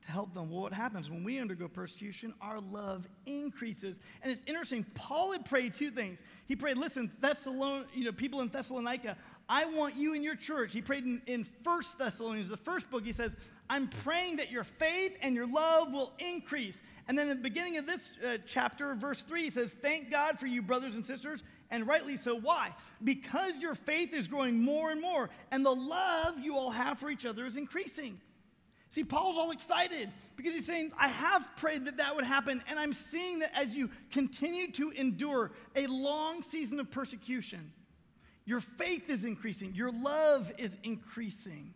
[0.09, 0.51] to help them?
[0.51, 2.33] Well, what happens when we undergo persecution?
[2.40, 4.01] Our love increases.
[4.23, 4.87] And it's interesting.
[4.94, 6.23] Paul had prayed two things.
[6.47, 9.18] He prayed, listen, Thessalon- you know, people in Thessalonica,
[9.51, 10.73] I want you in your church.
[10.73, 13.37] He prayed in, in 1 Thessalonians, the first book, he says,
[13.68, 16.81] I'm praying that your faith and your love will increase.
[17.07, 20.40] And then at the beginning of this uh, chapter, verse 3, he says, Thank God
[20.40, 22.35] for you, brothers and sisters, and rightly so.
[22.35, 22.73] Why?
[23.05, 27.11] Because your faith is growing more and more, and the love you all have for
[27.11, 28.21] each other is increasing.
[28.90, 32.79] See, Paul's all excited because he's saying, I have prayed that that would happen, and
[32.79, 37.72] I'm seeing that as you continue to endure a long season of persecution,
[38.46, 41.74] your faith is increasing, your love is increasing.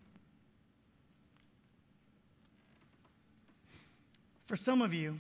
[4.47, 5.19] For some of you,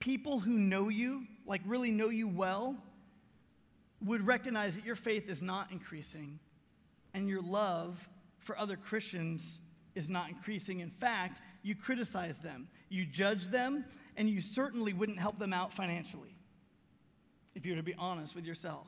[0.00, 2.76] people who know you, like really know you well,
[4.04, 6.38] would recognize that your faith is not increasing
[7.14, 8.06] and your love
[8.38, 9.60] for other Christians
[9.94, 10.80] is not increasing.
[10.80, 13.84] In fact, you criticize them, you judge them,
[14.16, 16.34] and you certainly wouldn't help them out financially
[17.54, 18.86] if you were to be honest with yourself.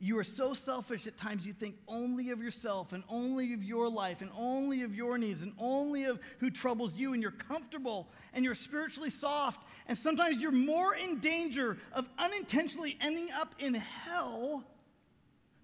[0.00, 3.88] You are so selfish at times you think only of yourself and only of your
[3.88, 8.08] life and only of your needs and only of who troubles you, and you're comfortable
[8.32, 9.66] and you're spiritually soft.
[9.88, 14.62] And sometimes you're more in danger of unintentionally ending up in hell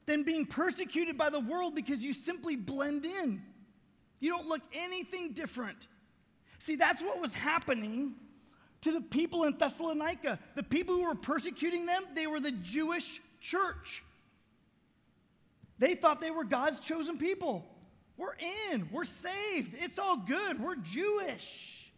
[0.07, 3.41] than being persecuted by the world because you simply blend in.
[4.21, 5.89] You don't look anything different.
[6.59, 8.15] See, that's what was happening
[8.83, 10.39] to the people in Thessalonica.
[10.55, 14.03] The people who were persecuting them, they were the Jewish church.
[15.79, 17.67] They thought they were God's chosen people.
[18.17, 18.37] We're
[18.71, 21.91] in, we're saved, it's all good, we're Jewish.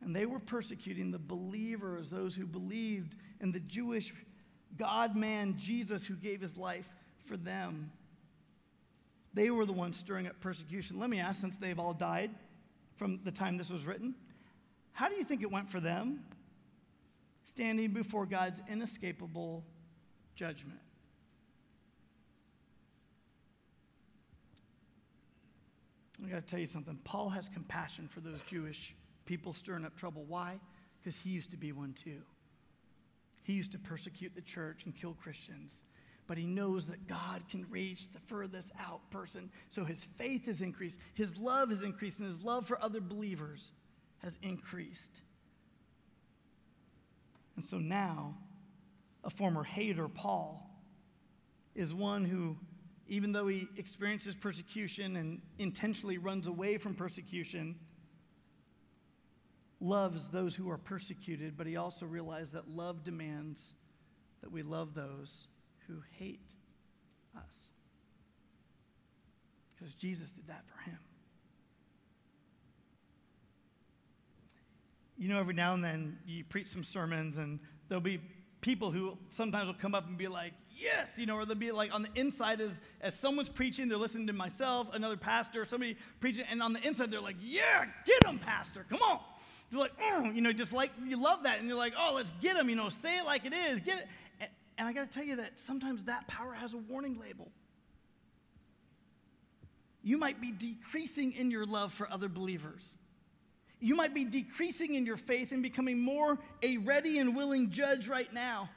[0.00, 4.14] And they were persecuting the believers, those who believed in the Jewish
[4.76, 6.88] God man Jesus who gave his life
[7.26, 7.90] for them.
[9.38, 10.98] They were the ones stirring up persecution.
[10.98, 12.32] Let me ask, since they've all died
[12.96, 14.16] from the time this was written,
[14.90, 16.24] how do you think it went for them
[17.44, 19.64] standing before God's inescapable
[20.34, 20.80] judgment?
[26.26, 26.98] I got to tell you something.
[27.04, 28.92] Paul has compassion for those Jewish
[29.24, 30.24] people stirring up trouble.
[30.26, 30.58] Why?
[30.98, 32.22] Because he used to be one too.
[33.44, 35.84] He used to persecute the church and kill Christians.
[36.28, 39.50] But he knows that God can reach the furthest out person.
[39.68, 43.72] So his faith has increased, his love has increased, and his love for other believers
[44.18, 45.22] has increased.
[47.56, 48.36] And so now,
[49.24, 50.70] a former hater, Paul,
[51.74, 52.56] is one who,
[53.08, 57.74] even though he experiences persecution and intentionally runs away from persecution,
[59.80, 63.74] loves those who are persecuted, but he also realized that love demands
[64.42, 65.48] that we love those
[65.88, 66.54] who hate
[67.36, 67.70] us.
[69.74, 70.98] Because Jesus did that for him.
[75.16, 78.20] You know, every now and then you preach some sermons, and there'll be
[78.60, 81.72] people who sometimes will come up and be like, yes, you know, or they'll be
[81.72, 85.96] like on the inside as, as someone's preaching, they're listening to myself, another pastor, somebody
[86.20, 89.18] preaching, and on the inside they're like, yeah, get them, pastor, come on.
[89.70, 92.30] You're like, oh, you know, just like, you love that, and you're like, oh, let's
[92.40, 94.06] get them, you know, say it like it is, get it.
[94.78, 97.50] And, I got to tell you that sometimes that power has a warning label.
[100.02, 102.96] You might be decreasing in your love for other believers.
[103.80, 108.08] You might be decreasing in your faith and becoming more a ready and willing judge
[108.08, 108.70] right now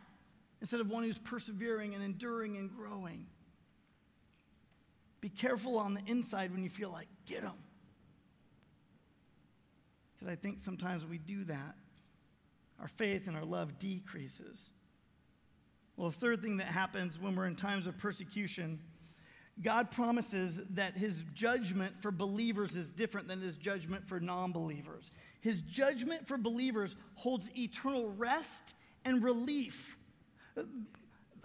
[0.59, 3.27] instead of one who's persevering and enduring and growing.
[5.21, 7.57] Be careful on the inside when you feel like, get them.
[10.13, 11.75] Because I think sometimes we do that,
[12.79, 14.71] our faith and our love decreases.
[15.97, 18.79] Well, the third thing that happens when we're in times of persecution,
[19.61, 25.11] God promises that his judgment for believers is different than his judgment for non believers.
[25.41, 28.73] His judgment for believers holds eternal rest
[29.05, 29.97] and relief.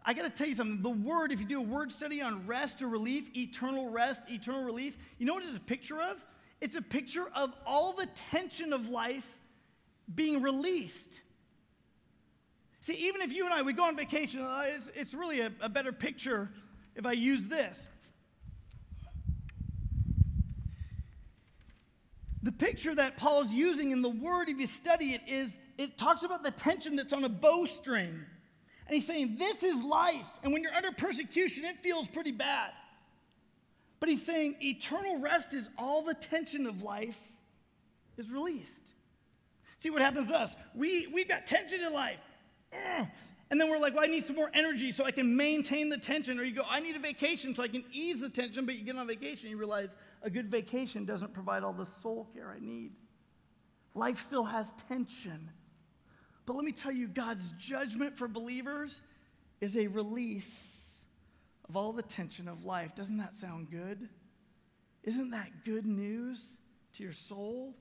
[0.04, 0.82] I got to tell you something.
[0.82, 4.62] The word, if you do a word study on rest or relief, eternal rest, eternal
[4.62, 6.24] relief, you know what it's a picture of?
[6.60, 9.36] It's a picture of all the tension of life
[10.14, 11.20] being released.
[12.86, 15.50] See, even if you and I, we go on vacation, uh, it's, it's really a,
[15.60, 16.48] a better picture
[16.94, 17.88] if I use this.
[22.44, 26.22] The picture that Paul's using in the word, if you study it, is it talks
[26.22, 28.06] about the tension that's on a bowstring.
[28.10, 30.28] And he's saying, This is life.
[30.44, 32.70] And when you're under persecution, it feels pretty bad.
[33.98, 37.18] But he's saying, Eternal rest is all the tension of life
[38.16, 38.84] is released.
[39.78, 40.54] See what happens to us?
[40.72, 42.20] We, we've got tension in life.
[42.76, 43.06] Eh.
[43.50, 45.98] And then we're like, well, I need some more energy so I can maintain the
[45.98, 46.40] tension.
[46.40, 48.66] Or you go, I need a vacation so I can ease the tension.
[48.66, 52.28] But you get on vacation, you realize a good vacation doesn't provide all the soul
[52.34, 52.92] care I need.
[53.94, 55.38] Life still has tension.
[56.44, 59.00] But let me tell you, God's judgment for believers
[59.60, 60.98] is a release
[61.68, 62.94] of all the tension of life.
[62.94, 64.08] Doesn't that sound good?
[65.02, 66.56] Isn't that good news
[66.96, 67.74] to your soul?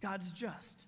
[0.00, 0.86] God's just.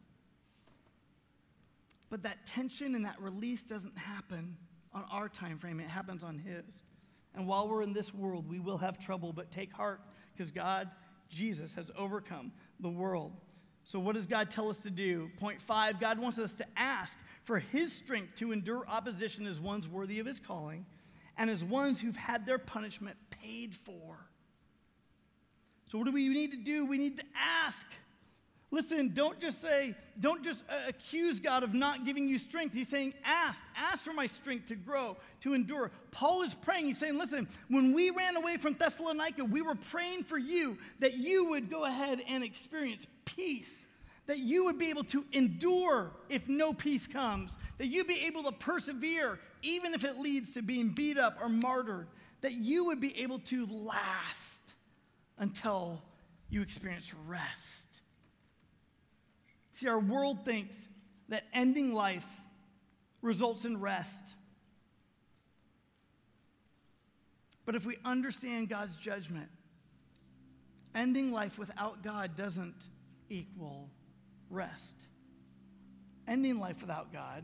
[2.08, 4.56] But that tension and that release doesn't happen
[4.92, 6.82] on our time frame, it happens on His.
[7.34, 10.00] And while we're in this world, we will have trouble, but take heart
[10.32, 10.90] because God,
[11.28, 13.32] Jesus, has overcome the world.
[13.84, 15.30] So, what does God tell us to do?
[15.38, 19.88] Point five God wants us to ask for His strength to endure opposition as ones
[19.88, 20.84] worthy of His calling
[21.38, 24.18] and as ones who've had their punishment paid for.
[25.86, 26.86] So, what do we need to do?
[26.86, 27.86] We need to ask.
[28.72, 32.72] Listen, don't just say, don't just uh, accuse God of not giving you strength.
[32.72, 35.90] He's saying, ask, ask for my strength to grow, to endure.
[36.12, 36.86] Paul is praying.
[36.86, 41.14] He's saying, listen, when we ran away from Thessalonica, we were praying for you that
[41.14, 43.86] you would go ahead and experience peace,
[44.26, 48.44] that you would be able to endure if no peace comes, that you'd be able
[48.44, 52.06] to persevere even if it leads to being beat up or martyred,
[52.40, 54.74] that you would be able to last
[55.38, 56.00] until
[56.48, 57.79] you experience rest.
[59.80, 60.88] See, our world thinks
[61.30, 62.26] that ending life
[63.22, 64.34] results in rest.
[67.64, 69.48] But if we understand God's judgment,
[70.94, 72.74] ending life without God doesn't
[73.30, 73.88] equal
[74.50, 74.96] rest.
[76.28, 77.42] Ending life without God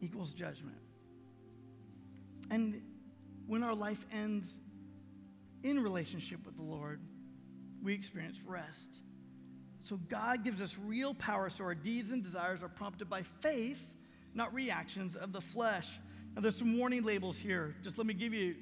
[0.00, 0.78] equals judgment.
[2.52, 2.80] And
[3.48, 4.56] when our life ends
[5.64, 7.00] in relationship with the Lord,
[7.82, 9.00] we experience rest.
[9.84, 13.84] So God gives us real power so our deeds and desires are prompted by faith,
[14.34, 15.98] not reactions of the flesh.
[16.34, 17.74] Now, there's some warning labels here.
[17.82, 18.54] Just let me give you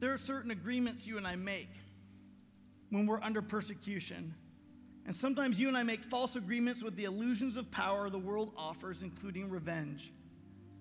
[0.00, 1.70] there are certain agreements you and I make
[2.90, 4.34] when we're under persecution.
[5.06, 8.52] And sometimes you and I make false agreements with the illusions of power the world
[8.56, 10.12] offers, including revenge.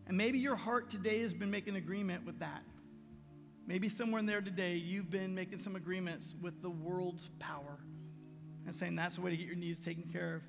[0.08, 2.64] And maybe your heart today has been making agreement with that.
[3.66, 7.78] Maybe somewhere in there today, you've been making some agreements with the world's power
[8.66, 10.42] and saying that's the way to get your needs taken care of.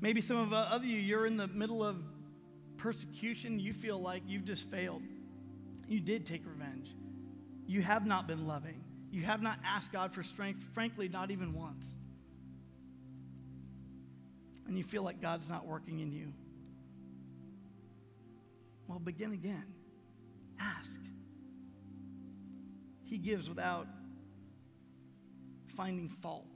[0.00, 1.96] Maybe some of uh, other you, you're in the middle of
[2.78, 3.60] persecution.
[3.60, 5.02] You feel like you've just failed.
[5.88, 6.94] You did take revenge.
[7.66, 8.82] You have not been loving.
[9.10, 11.96] You have not asked God for strength, frankly, not even once.
[14.66, 16.32] And you feel like God's not working in you.
[18.86, 19.66] Well, begin again.
[20.58, 21.00] Ask.
[23.04, 23.88] He gives without
[25.76, 26.46] finding fault.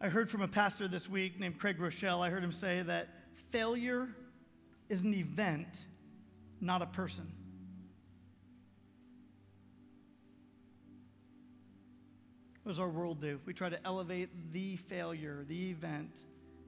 [0.00, 2.20] I heard from a pastor this week named Craig Groeschel.
[2.24, 3.08] I heard him say that
[3.50, 4.08] failure
[4.88, 5.86] is an event,
[6.60, 7.26] not a person.
[12.62, 13.40] What does our world do?
[13.44, 16.20] We try to elevate the failure, the event,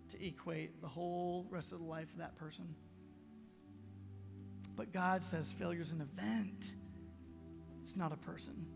[0.09, 2.75] to equate the whole rest of the life of that person.
[4.75, 6.73] But God says failure is an event,
[7.83, 8.67] it's not a person.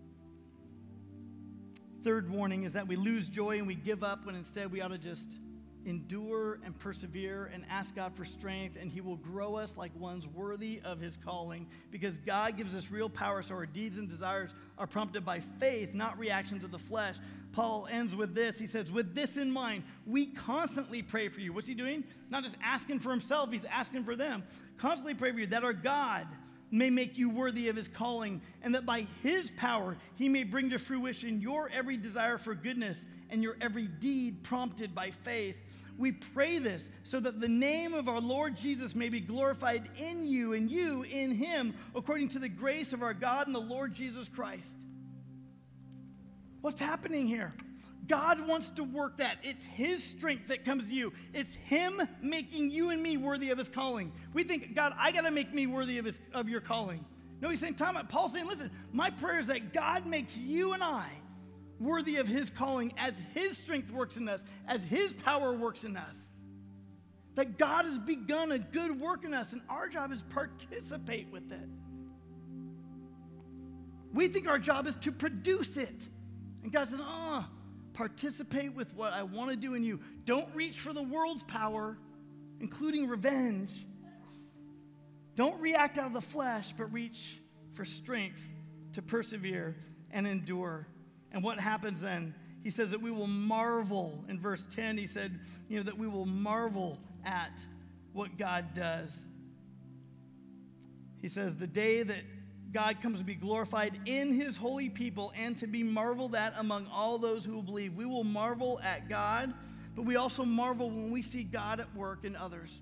[2.05, 4.89] Third warning is that we lose joy and we give up when instead we ought
[4.89, 5.39] to just
[5.87, 10.27] endure and persevere and ask God for strength, and He will grow us like ones
[10.27, 14.53] worthy of His calling because God gives us real power so our deeds and desires
[14.77, 17.17] are prompted by faith, not reactions of the flesh.
[17.53, 18.59] Paul ends with this.
[18.59, 21.55] He says, With this in mind, we constantly pray for you.
[21.55, 22.05] What's he doing?
[22.29, 24.43] Not just asking for himself, he's asking for them.
[24.77, 26.27] Constantly pray for you that our God
[26.71, 30.71] may make you worthy of his calling, and that by his power he may bring
[30.71, 35.59] to fruition your every desire for goodness and your every deed prompted by faith.
[35.97, 40.27] We pray this so that the name of our Lord Jesus may be glorified in
[40.27, 43.95] you and you in him, according to the grace of our God and the Lord
[43.95, 44.77] Jesus Christ.
[46.61, 47.53] What's happening here?
[48.07, 49.39] God wants to work that.
[49.43, 51.13] It's His strength that comes to you.
[51.33, 54.13] It's Him making you and me worthy of His calling.
[54.33, 57.05] We think, God, I got to make me worthy of, his, of your calling.
[57.41, 60.83] No, He's saying, Tom, Paul's saying, listen, my prayer is that God makes you and
[60.83, 61.09] I
[61.81, 65.97] worthy of His calling as His strength works in us, as His power works in
[65.97, 66.31] us.
[67.35, 71.51] That God has begun a good work in us, and our job is participate with
[71.51, 71.69] it.
[74.13, 76.07] We think our job is to produce it.
[76.63, 77.45] And God says, oh,
[77.95, 80.01] Participate with what I want to do in you.
[80.25, 81.97] Don't reach for the world's power,
[82.61, 83.73] including revenge.
[85.37, 87.41] Don't react out of the flesh, but reach
[87.73, 88.47] for strength
[88.93, 89.77] to persevere
[90.11, 90.87] and endure.
[91.33, 92.35] And what happens then?
[92.63, 94.25] He says that we will marvel.
[94.29, 95.39] In verse 10, he said,
[95.69, 97.65] you know, that we will marvel at
[98.13, 99.21] what God does.
[101.21, 102.23] He says, the day that
[102.75, 106.89] God comes to be glorified in his holy people and to be marveled at among
[106.93, 107.95] all those who believe.
[107.95, 109.55] We will marvel at God,
[109.95, 112.81] but we also marvel when we see God at work in others.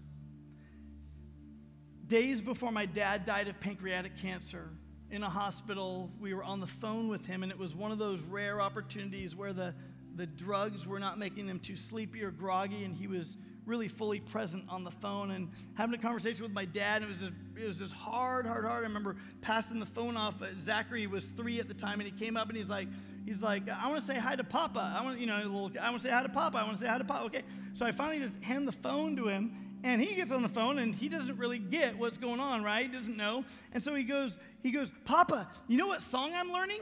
[2.06, 4.70] Days before my dad died of pancreatic cancer,
[5.10, 7.98] in a hospital, we were on the phone with him, and it was one of
[7.98, 9.74] those rare opportunities where the,
[10.16, 13.36] the drugs were not making him too sleepy or groggy, and he was
[13.66, 17.02] really fully present on the phone and having a conversation with my dad.
[17.02, 18.80] It was just, it was just hard, hard, hard.
[18.84, 20.42] I remember passing the phone off.
[20.42, 22.88] Uh, Zachary was three at the time, and he came up and he's like,
[23.24, 24.94] he's like, I want to say hi to Papa.
[24.98, 26.58] I want, you know, little, I want to say hi to Papa.
[26.58, 27.24] I want to say hi to Papa.
[27.26, 27.42] Okay,
[27.72, 29.52] so I finally just hand the phone to him,
[29.84, 32.86] and he gets on the phone and he doesn't really get what's going on, right?
[32.86, 36.52] He doesn't know, and so he goes, he goes, Papa, you know what song I'm
[36.52, 36.80] learning?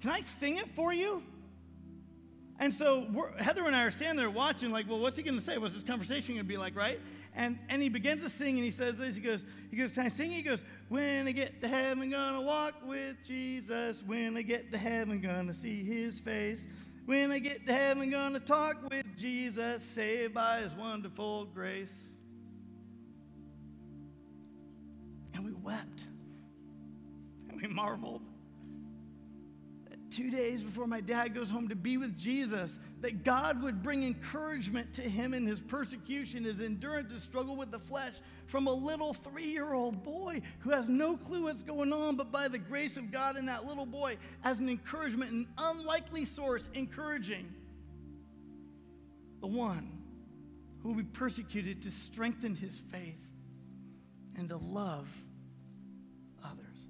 [0.00, 1.22] Can I sing it for you?
[2.64, 3.06] And so
[3.36, 5.58] Heather and I are standing there watching, like, well, what's he going to say?
[5.58, 6.98] What's this conversation going to be like, right?
[7.34, 9.16] And, and he begins to sing, and he says this.
[9.16, 10.30] He goes, he goes, can I sing?
[10.30, 14.02] He goes, when I get to heaven, gonna walk with Jesus.
[14.02, 16.66] When I get to heaven, gonna see his face.
[17.04, 21.94] When I get to heaven, gonna talk with Jesus, saved by his wonderful grace.
[25.34, 26.06] And we wept,
[27.50, 28.22] and we marveled
[30.14, 34.04] two days before my dad goes home to be with Jesus, that God would bring
[34.04, 38.14] encouragement to him in his persecution, his endurance to struggle with the flesh
[38.46, 42.30] from a little three year old boy who has no clue what's going on, but
[42.30, 46.70] by the grace of God in that little boy, as an encouragement, an unlikely source,
[46.74, 47.52] encouraging
[49.40, 49.98] the one
[50.82, 53.30] who will be persecuted to strengthen his faith
[54.36, 55.08] and to love
[56.44, 56.88] others.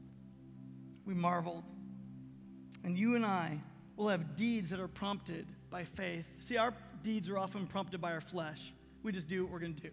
[1.06, 1.64] We marveled
[2.84, 3.58] and you and I
[3.96, 6.28] will have deeds that are prompted by faith.
[6.38, 8.72] See, our deeds are often prompted by our flesh.
[9.02, 9.90] We just do what we're going to do.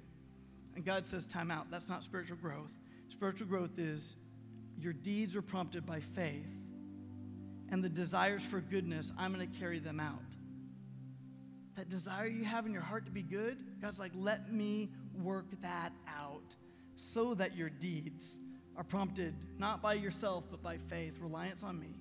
[0.75, 1.71] And God says, time out.
[1.71, 2.71] That's not spiritual growth.
[3.09, 4.15] Spiritual growth is
[4.79, 6.47] your deeds are prompted by faith,
[7.69, 10.19] and the desires for goodness, I'm going to carry them out.
[11.75, 14.89] That desire you have in your heart to be good, God's like, let me
[15.21, 16.55] work that out
[16.95, 18.39] so that your deeds
[18.75, 21.95] are prompted not by yourself, but by faith, reliance on me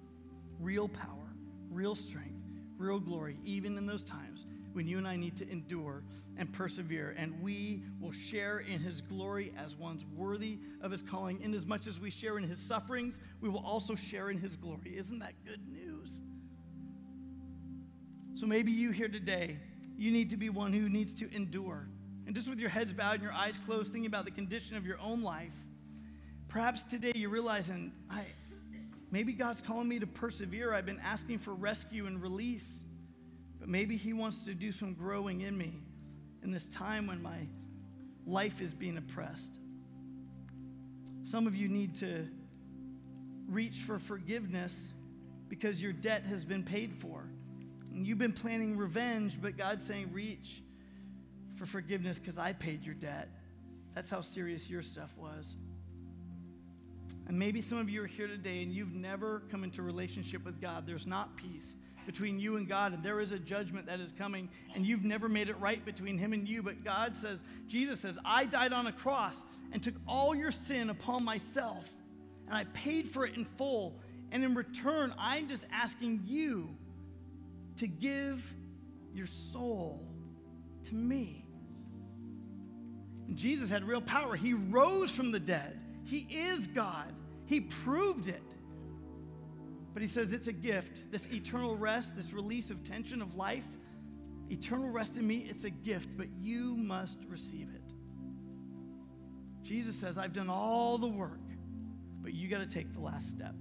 [0.60, 1.34] real power,
[1.70, 2.46] real strength,
[2.76, 6.02] real glory, even in those times when you and I need to endure
[6.36, 11.40] and persevere, and we will share in his glory as ones worthy of his calling.
[11.42, 14.56] Inasmuch as much as we share in his sufferings, we will also share in his
[14.56, 14.96] glory.
[14.96, 16.22] Isn't that good news?
[18.34, 19.58] So maybe you here today,
[19.98, 21.88] you need to be one who needs to endure.
[22.26, 24.86] And just with your heads bowed and your eyes closed, thinking about the condition of
[24.86, 25.52] your own life,
[26.48, 28.24] perhaps today you're realizing, I,
[29.10, 30.74] maybe God's calling me to persevere.
[30.74, 32.84] I've been asking for rescue and release,
[33.58, 35.72] but maybe He wants to do some growing in me
[36.42, 37.38] in this time when my
[38.26, 39.56] life is being oppressed.
[41.24, 42.26] Some of you need to
[43.48, 44.92] reach for forgiveness
[45.48, 47.24] because your debt has been paid for.
[47.92, 50.62] And you've been planning revenge, but God's saying, reach
[51.56, 53.28] for forgiveness because I paid your debt.
[53.94, 55.54] That's how serious your stuff was.
[57.30, 60.60] And maybe some of you are here today and you've never come into relationship with
[60.60, 60.84] God.
[60.84, 64.48] There's not peace between you and God, and there is a judgment that is coming,
[64.74, 66.60] and you've never made it right between Him and you.
[66.60, 70.90] But God says, Jesus says, I died on a cross and took all your sin
[70.90, 71.88] upon myself,
[72.48, 74.00] and I paid for it in full.
[74.32, 76.68] And in return, I'm just asking you
[77.76, 78.44] to give
[79.14, 80.04] your soul
[80.82, 81.46] to me.
[83.28, 84.34] And Jesus had real power.
[84.34, 85.78] He rose from the dead.
[86.06, 87.14] He is God.
[87.50, 88.42] He proved it.
[89.92, 91.10] But he says it's a gift.
[91.10, 93.64] This eternal rest, this release of tension of life,
[94.48, 97.92] eternal rest in me, it's a gift, but you must receive it.
[99.64, 101.40] Jesus says, I've done all the work,
[102.22, 103.54] but you got to take the last step.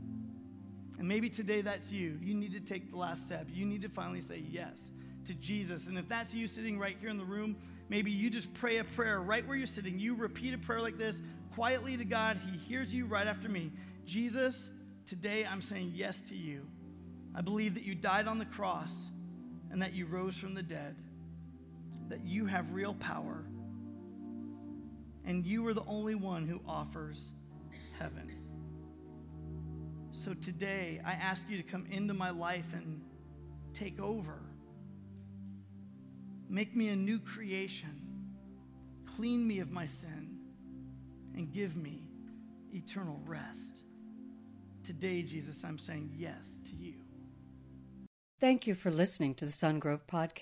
[0.99, 2.19] And maybe today that's you.
[2.21, 3.47] You need to take the last step.
[3.51, 4.91] You need to finally say yes
[5.25, 5.87] to Jesus.
[5.87, 7.55] And if that's you sitting right here in the room,
[7.89, 9.99] maybe you just pray a prayer right where you're sitting.
[9.99, 11.23] You repeat a prayer like this
[11.55, 12.37] quietly to God.
[12.51, 13.71] He hears you right after me.
[14.05, 14.71] Jesus,
[15.09, 16.67] Today, I'm saying yes to you.
[17.33, 19.07] I believe that you died on the cross
[19.71, 20.95] and that you rose from the dead,
[22.09, 23.43] that you have real power,
[25.25, 27.31] and you are the only one who offers
[27.97, 28.31] heaven.
[30.11, 33.01] So today, I ask you to come into my life and
[33.73, 34.43] take over.
[36.47, 37.99] Make me a new creation.
[39.07, 40.18] Clean me of my sin
[41.39, 42.03] and give me
[42.73, 43.79] eternal rest.
[44.83, 46.95] Today, Jesus, I'm saying yes to you.
[48.41, 50.37] Thank you for listening to the Sungrove Podcast.